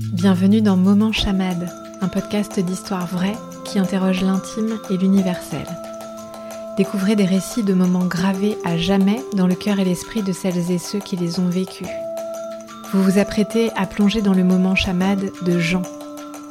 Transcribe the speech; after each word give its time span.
Bienvenue 0.00 0.62
dans 0.62 0.78
Moment 0.78 1.12
Chamade, 1.12 1.68
un 2.00 2.08
podcast 2.08 2.58
d'histoire 2.58 3.06
vraie 3.06 3.36
qui 3.66 3.78
interroge 3.78 4.22
l'intime 4.22 4.78
et 4.88 4.96
l'universel. 4.96 5.66
Découvrez 6.78 7.16
des 7.16 7.26
récits 7.26 7.62
de 7.62 7.74
moments 7.74 8.06
gravés 8.06 8.56
à 8.64 8.78
jamais 8.78 9.22
dans 9.34 9.46
le 9.46 9.54
cœur 9.54 9.78
et 9.78 9.84
l'esprit 9.84 10.22
de 10.22 10.32
celles 10.32 10.70
et 10.70 10.78
ceux 10.78 11.00
qui 11.00 11.16
les 11.16 11.38
ont 11.38 11.50
vécus. 11.50 11.86
Vous 12.92 13.02
vous 13.02 13.18
apprêtez 13.18 13.70
à 13.76 13.86
plonger 13.86 14.22
dans 14.22 14.32
le 14.32 14.42
moment 14.42 14.74
chamade 14.74 15.30
de 15.42 15.58
Jean, 15.58 15.82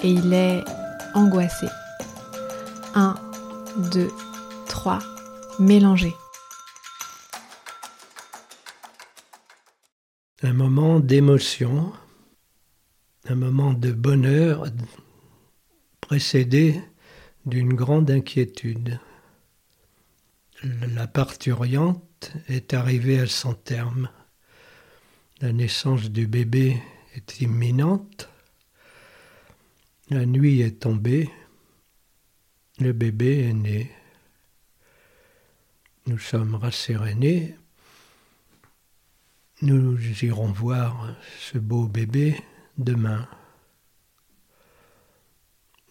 et 0.04 0.12
il 0.12 0.32
est 0.32 0.64
angoissé. 1.16 1.66
1, 2.94 3.16
2, 3.92 4.10
3, 4.68 5.00
mélangez. 5.60 6.16
Un 10.44 10.54
moment 10.54 11.00
d'émotion 11.00 11.92
un 13.30 13.36
moment 13.36 13.74
de 13.74 13.92
bonheur 13.92 14.66
précédé 16.02 16.82
d'une 17.46 17.76
grande 17.76 18.10
inquiétude. 18.10 19.00
La 20.64 21.06
parturiente 21.06 22.34
est 22.48 22.74
arrivée 22.74 23.20
à 23.20 23.28
son 23.28 23.54
terme. 23.54 24.10
La 25.42 25.54
naissance 25.54 26.10
du 26.10 26.26
bébé 26.26 26.82
est 27.14 27.42
imminente. 27.42 28.30
La 30.10 30.26
nuit 30.26 30.62
est 30.62 30.80
tombée. 30.80 31.30
Le 32.80 32.94
bébé 32.94 33.48
est 33.48 33.54
né. 33.54 33.92
Nous 36.08 36.18
sommes 36.18 36.56
rassérénés. 36.56 37.56
Nous 39.62 40.00
irons 40.24 40.52
voir 40.52 41.16
ce 41.40 41.60
beau 41.60 41.86
bébé 41.86 42.36
demain. 42.80 43.28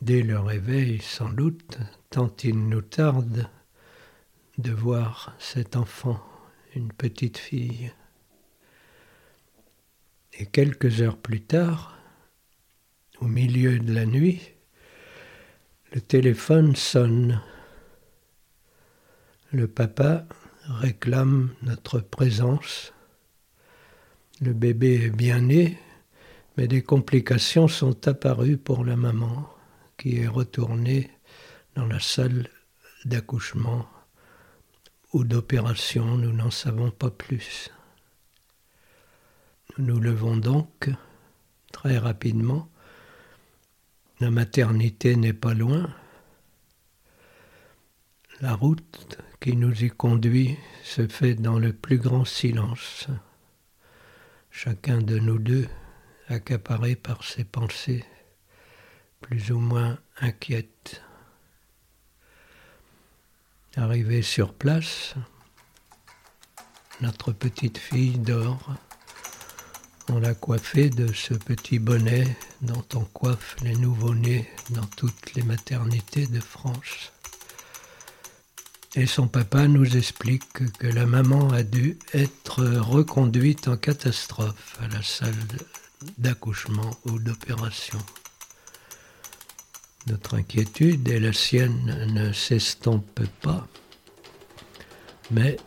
Dès 0.01 0.23
le 0.23 0.41
réveil, 0.41 1.01
sans 1.01 1.29
doute, 1.29 1.79
tant 2.11 2.35
il 2.43 2.69
nous 2.69 2.83
tarde 2.83 3.49
de 4.57 4.73
voir 4.73 5.35
cet 5.39 5.77
enfant, 5.77 6.21
une 6.75 6.93
petite 6.93 7.39
fille. 7.39 7.93
Et 10.33 10.47
quelques 10.47 11.03
heures 11.03 11.19
plus 11.19 11.43
tard, 11.43 11.99
au 13.21 13.27
milieu 13.27 13.79
de 13.79 13.93
la 13.93 14.07
nuit, 14.07 14.41
le 15.93 16.01
téléphone 16.01 16.75
sonne. 16.75 17.41
Le 19.53 19.69
papa 19.69 20.27
réclame 20.65 21.55
notre 21.63 21.99
présence. 21.99 22.93
Le 24.41 24.53
bébé 24.53 25.07
est 25.07 25.11
bien 25.11 25.41
né, 25.41 25.79
mais 26.59 26.67
des 26.67 26.83
complications 26.83 27.69
sont 27.69 28.09
apparues 28.09 28.57
pour 28.57 28.85
la 28.85 28.97
maman 28.97 29.49
qui 29.97 30.19
est 30.19 30.27
retournée 30.27 31.09
dans 31.77 31.87
la 31.87 32.01
salle 32.01 32.49
d'accouchement 33.05 33.89
ou 35.13 35.23
d'opération, 35.23 36.17
nous 36.17 36.33
n'en 36.33 36.51
savons 36.51 36.91
pas 36.91 37.13
plus. 37.13 37.71
Nous 39.77 39.85
nous 39.85 40.01
levons 40.01 40.37
donc 40.37 40.91
très 41.71 41.97
rapidement. 41.97 42.69
La 44.19 44.33
maternité 44.33 45.15
n'est 45.15 45.33
pas 45.33 45.55
loin. 45.55 45.89
La 48.41 48.57
route 48.57 49.19
qui 49.39 49.55
nous 49.55 49.85
y 49.85 49.91
conduit 49.91 50.57
se 50.83 51.07
fait 51.07 51.37
dans 51.37 51.61
le 51.61 51.73
plus 51.73 51.99
grand 51.99 52.25
silence. 52.25 53.07
Chacun 54.51 55.01
de 55.01 55.21
nous 55.21 55.39
deux 55.39 55.69
accaparé 56.29 56.95
par 56.97 57.25
ses 57.25 57.45
pensées 57.45 58.05
plus 59.21 59.51
ou 59.51 59.59
moins 59.59 59.99
inquiètes. 60.21 61.03
Arrivé 63.77 64.23
sur 64.23 64.55
place, 64.55 65.15
notre 67.01 67.33
petite 67.33 67.79
fille 67.79 68.19
dort. 68.19 68.75
On 70.11 70.19
l'a 70.19 70.35
coiffée 70.35 70.89
de 70.89 71.13
ce 71.13 71.35
petit 71.35 71.79
bonnet 71.79 72.37
dont 72.63 72.85
on 72.95 73.05
coiffe 73.05 73.57
les 73.63 73.77
nouveau-nés 73.77 74.49
dans 74.71 74.87
toutes 74.97 75.35
les 75.35 75.43
maternités 75.43 76.27
de 76.27 76.41
France. 76.41 77.13
Et 78.95 79.07
son 79.07 79.29
papa 79.29 79.69
nous 79.69 79.97
explique 79.97 80.73
que 80.79 80.87
la 80.87 81.05
maman 81.05 81.51
a 81.51 81.63
dû 81.63 81.99
être 82.15 82.65
reconduite 82.65 83.69
en 83.69 83.77
catastrophe 83.77 84.79
à 84.81 84.89
la 84.89 85.03
salle 85.03 85.35
d'accouchement 86.19 86.91
ou 87.07 87.19
d'opération. 87.19 87.99
Notre 90.07 90.37
inquiétude 90.37 91.09
et 91.09 91.21
la 91.21 91.33
sienne 91.33 92.13
ne 92.15 92.33
s'estompent 92.33 93.27
pas, 93.43 93.67
mais 95.31 95.59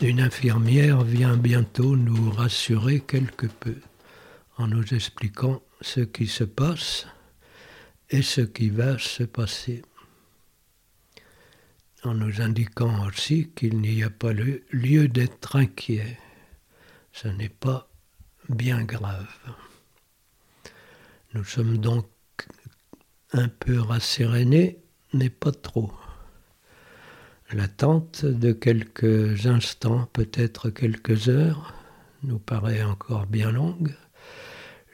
une 0.00 0.20
infirmière 0.20 1.02
vient 1.02 1.36
bientôt 1.36 1.96
nous 1.96 2.30
rassurer 2.30 3.00
quelque 3.00 3.46
peu 3.46 3.76
en 4.58 4.68
nous 4.68 4.94
expliquant 4.94 5.62
ce 5.80 6.00
qui 6.00 6.26
se 6.26 6.44
passe 6.44 7.06
et 8.10 8.22
ce 8.22 8.40
qui 8.40 8.70
va 8.70 8.98
se 8.98 9.24
passer, 9.24 9.82
en 12.04 12.14
nous 12.14 12.40
indiquant 12.40 13.06
aussi 13.06 13.50
qu'il 13.56 13.80
n'y 13.80 14.02
a 14.04 14.10
pas 14.10 14.32
lieu 14.32 15.08
d'être 15.08 15.56
inquiet. 15.56 16.18
Ce 17.12 17.26
n'est 17.28 17.48
pas 17.48 17.88
bien 18.48 18.84
grave. 18.84 19.26
Nous 21.34 21.44
sommes 21.44 21.78
donc 21.78 22.06
un 23.32 23.48
peu 23.48 23.80
rassérénés, 23.80 24.78
mais 25.12 25.30
pas 25.30 25.52
trop. 25.52 25.92
L'attente 27.52 28.24
de 28.24 28.52
quelques 28.52 29.46
instants, 29.46 30.08
peut-être 30.12 30.70
quelques 30.70 31.28
heures, 31.28 31.74
nous 32.22 32.38
paraît 32.38 32.82
encore 32.82 33.26
bien 33.26 33.52
longue, 33.52 33.94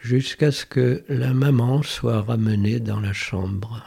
jusqu'à 0.01 0.51
ce 0.51 0.67
que 0.67 1.05
la 1.09 1.33
maman 1.33 1.83
soit 1.83 2.21
ramenée 2.23 2.81
dans 2.81 3.01
la 3.01 3.13
chambre. 3.13 3.83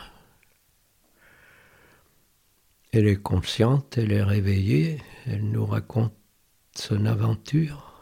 Elle 2.91 3.07
est 3.07 3.21
consciente, 3.21 3.97
elle 3.97 4.13
est 4.13 4.23
réveillée, 4.23 5.01
elle 5.27 5.43
nous 5.43 5.65
raconte 5.65 6.13
son 6.73 7.05
aventure. 7.05 7.94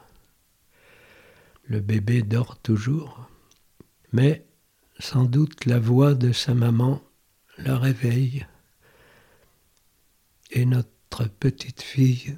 Le 1.65 1.79
bébé 1.79 2.21
dort 2.21 2.57
toujours, 2.57 3.27
mais 4.11 4.45
sans 4.99 5.23
doute 5.23 5.65
la 5.65 5.79
voix 5.79 6.13
de 6.13 6.33
sa 6.33 6.53
maman 6.53 7.01
la 7.57 7.77
réveille. 7.77 8.45
Et 10.51 10.65
notre 10.65 11.27
petite 11.39 11.81
fille 11.81 12.35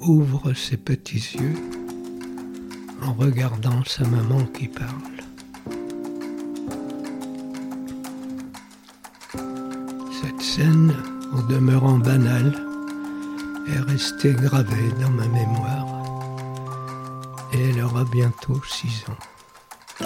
ouvre 0.00 0.52
ses 0.54 0.76
petits 0.76 1.36
yeux 1.36 1.56
en 3.02 3.12
regardant 3.12 3.82
sa 3.84 4.06
maman 4.06 4.44
qui 4.46 4.68
parle. 4.68 5.02
Cette 10.22 10.40
scène, 10.40 10.94
au 11.32 11.42
demeurant 11.42 11.98
banale, 11.98 12.54
est 13.66 13.80
restée 13.80 14.32
gravée 14.32 14.92
dans 15.00 15.10
ma 15.10 15.26
mémoire 15.26 16.13
elle 17.60 17.82
aura 17.82 18.04
bientôt 18.04 18.60
6 18.64 19.04
ans. 19.08 20.04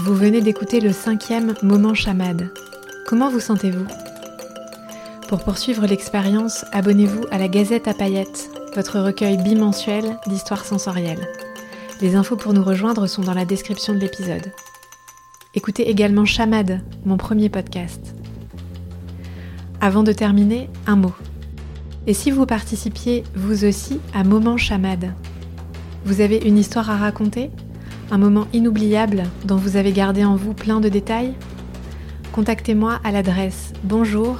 Vous 0.00 0.14
venez 0.14 0.40
d'écouter 0.40 0.80
le 0.80 0.92
cinquième 0.92 1.54
moment 1.62 1.94
chamade. 1.94 2.52
Comment 3.06 3.30
vous 3.30 3.40
sentez-vous? 3.40 3.86
Pour 5.28 5.42
poursuivre 5.44 5.86
l'expérience, 5.86 6.64
abonnez-vous 6.72 7.24
à 7.30 7.38
la 7.38 7.48
Gazette 7.48 7.88
à 7.88 7.94
paillettes, 7.94 8.50
votre 8.74 9.00
recueil 9.00 9.38
bimensuel 9.38 10.18
d'histoires 10.26 10.64
sensorielles. 10.64 11.28
Les 12.00 12.16
infos 12.16 12.36
pour 12.36 12.52
nous 12.52 12.64
rejoindre 12.64 13.06
sont 13.06 13.22
dans 13.22 13.34
la 13.34 13.44
description 13.44 13.94
de 13.94 14.00
l'épisode. 14.00 14.52
Écoutez 15.54 15.88
également 15.88 16.24
Chamade, 16.24 16.82
mon 17.04 17.16
premier 17.16 17.48
podcast. 17.48 18.13
Avant 19.84 20.02
de 20.02 20.12
terminer, 20.12 20.70
un 20.86 20.96
mot. 20.96 21.12
Et 22.06 22.14
si 22.14 22.30
vous 22.30 22.46
participiez, 22.46 23.22
vous 23.34 23.66
aussi, 23.66 24.00
à 24.14 24.24
Moment 24.24 24.56
Chamade 24.56 25.12
Vous 26.06 26.22
avez 26.22 26.38
une 26.38 26.56
histoire 26.56 26.88
à 26.88 26.96
raconter? 26.96 27.50
Un 28.10 28.16
moment 28.16 28.46
inoubliable 28.54 29.24
dont 29.44 29.56
vous 29.56 29.76
avez 29.76 29.92
gardé 29.92 30.24
en 30.24 30.36
vous 30.36 30.54
plein 30.54 30.80
de 30.80 30.88
détails? 30.88 31.34
Contactez-moi 32.32 32.98
à 33.04 33.12
l'adresse 33.12 33.74
bonjour 33.82 34.38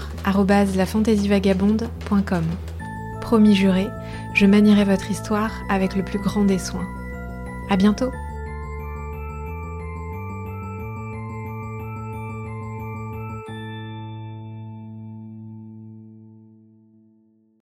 Promis 3.20 3.54
juré, 3.54 3.88
je 4.32 4.46
manierai 4.46 4.84
votre 4.84 5.10
histoire 5.10 5.50
avec 5.68 5.94
le 5.94 6.02
plus 6.02 6.20
grand 6.20 6.46
des 6.46 6.58
soins. 6.58 6.88
À 7.68 7.76
bientôt 7.76 8.12